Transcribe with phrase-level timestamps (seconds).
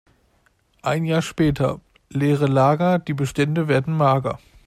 [0.81, 4.39] Ein Jahr später: Leere Lager, die Bestände werden mager.